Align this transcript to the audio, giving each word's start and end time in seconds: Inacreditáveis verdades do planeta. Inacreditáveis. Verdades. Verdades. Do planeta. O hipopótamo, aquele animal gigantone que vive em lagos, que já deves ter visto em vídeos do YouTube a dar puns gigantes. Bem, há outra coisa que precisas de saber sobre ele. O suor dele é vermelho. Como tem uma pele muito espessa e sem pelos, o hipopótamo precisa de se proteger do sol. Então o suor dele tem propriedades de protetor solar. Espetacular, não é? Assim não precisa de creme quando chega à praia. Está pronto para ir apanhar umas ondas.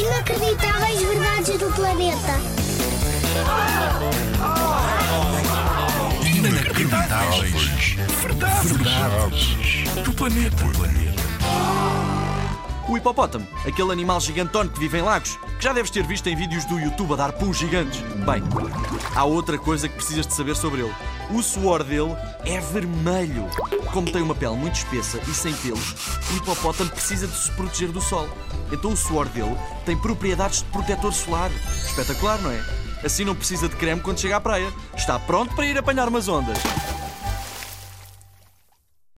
Inacreditáveis 0.00 1.02
verdades 1.02 1.58
do 1.58 1.70
planeta. 1.72 2.40
Inacreditáveis. 6.24 7.96
Verdades. 8.22 8.72
Verdades. 8.72 9.56
Do 10.02 10.14
planeta. 10.14 10.64
O 12.88 12.96
hipopótamo, 12.96 13.46
aquele 13.66 13.92
animal 13.92 14.20
gigantone 14.20 14.70
que 14.70 14.80
vive 14.80 14.98
em 14.98 15.02
lagos, 15.02 15.38
que 15.58 15.64
já 15.64 15.74
deves 15.74 15.90
ter 15.90 16.06
visto 16.06 16.26
em 16.28 16.34
vídeos 16.34 16.64
do 16.64 16.80
YouTube 16.80 17.12
a 17.12 17.16
dar 17.16 17.32
puns 17.32 17.58
gigantes. 17.58 18.00
Bem, 18.00 18.42
há 19.14 19.24
outra 19.24 19.58
coisa 19.58 19.86
que 19.86 19.96
precisas 19.96 20.26
de 20.26 20.32
saber 20.32 20.56
sobre 20.56 20.80
ele. 20.80 20.94
O 21.30 21.42
suor 21.42 21.84
dele 21.84 22.16
é 22.46 22.58
vermelho. 22.58 23.46
Como 23.92 24.10
tem 24.10 24.22
uma 24.22 24.34
pele 24.34 24.56
muito 24.56 24.76
espessa 24.76 25.20
e 25.28 25.34
sem 25.34 25.52
pelos, 25.52 25.94
o 26.32 26.36
hipopótamo 26.38 26.88
precisa 26.88 27.26
de 27.26 27.36
se 27.36 27.50
proteger 27.50 27.92
do 27.92 28.00
sol. 28.00 28.26
Então 28.72 28.92
o 28.92 28.96
suor 28.96 29.28
dele 29.28 29.56
tem 29.84 29.96
propriedades 29.96 30.58
de 30.58 30.64
protetor 30.66 31.12
solar. 31.12 31.50
Espetacular, 31.86 32.40
não 32.40 32.50
é? 32.50 32.60
Assim 33.04 33.24
não 33.24 33.34
precisa 33.34 33.68
de 33.68 33.76
creme 33.76 34.00
quando 34.00 34.20
chega 34.20 34.36
à 34.36 34.40
praia. 34.40 34.72
Está 34.96 35.18
pronto 35.18 35.54
para 35.54 35.66
ir 35.66 35.76
apanhar 35.78 36.08
umas 36.08 36.28
ondas. 36.28 36.58